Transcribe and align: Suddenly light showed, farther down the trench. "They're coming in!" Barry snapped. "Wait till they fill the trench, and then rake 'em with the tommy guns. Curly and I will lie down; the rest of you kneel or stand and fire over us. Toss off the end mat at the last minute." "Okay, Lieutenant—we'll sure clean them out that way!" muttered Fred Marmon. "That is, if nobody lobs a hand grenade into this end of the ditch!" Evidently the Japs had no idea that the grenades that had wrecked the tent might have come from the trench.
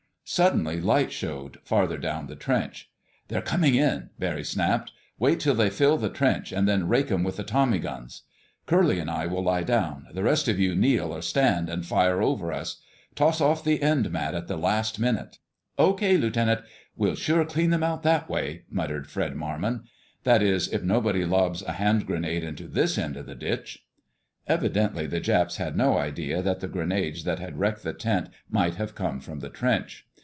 Suddenly 0.23 0.79
light 0.79 1.11
showed, 1.11 1.59
farther 1.61 1.97
down 1.97 2.27
the 2.27 2.37
trench. 2.37 2.89
"They're 3.27 3.41
coming 3.41 3.75
in!" 3.75 4.11
Barry 4.17 4.45
snapped. 4.45 4.93
"Wait 5.19 5.41
till 5.41 5.53
they 5.55 5.69
fill 5.69 5.97
the 5.97 6.09
trench, 6.09 6.53
and 6.53 6.65
then 6.65 6.87
rake 6.87 7.11
'em 7.11 7.25
with 7.25 7.35
the 7.35 7.43
tommy 7.43 7.79
guns. 7.79 8.21
Curly 8.65 8.97
and 8.99 9.11
I 9.11 9.27
will 9.27 9.43
lie 9.43 9.63
down; 9.63 10.07
the 10.13 10.23
rest 10.23 10.47
of 10.47 10.57
you 10.57 10.73
kneel 10.73 11.11
or 11.13 11.21
stand 11.21 11.67
and 11.67 11.85
fire 11.85 12.21
over 12.21 12.53
us. 12.53 12.81
Toss 13.13 13.41
off 13.41 13.61
the 13.61 13.81
end 13.81 14.09
mat 14.09 14.33
at 14.33 14.47
the 14.47 14.55
last 14.55 15.01
minute." 15.01 15.39
"Okay, 15.77 16.15
Lieutenant—we'll 16.15 17.15
sure 17.15 17.43
clean 17.43 17.69
them 17.71 17.83
out 17.83 18.01
that 18.03 18.29
way!" 18.29 18.63
muttered 18.69 19.09
Fred 19.09 19.35
Marmon. 19.35 19.83
"That 20.23 20.41
is, 20.41 20.69
if 20.71 20.81
nobody 20.81 21.25
lobs 21.25 21.61
a 21.63 21.73
hand 21.73 22.07
grenade 22.07 22.45
into 22.45 22.69
this 22.69 22.97
end 22.97 23.17
of 23.17 23.25
the 23.25 23.35
ditch!" 23.35 23.85
Evidently 24.47 25.07
the 25.07 25.19
Japs 25.19 25.57
had 25.57 25.75
no 25.75 25.97
idea 25.97 26.41
that 26.41 26.61
the 26.61 26.69
grenades 26.69 27.25
that 27.25 27.39
had 27.39 27.59
wrecked 27.59 27.83
the 27.83 27.91
tent 27.93 28.29
might 28.49 28.75
have 28.75 28.95
come 28.95 29.19
from 29.19 29.41
the 29.41 29.49
trench. 29.49 30.07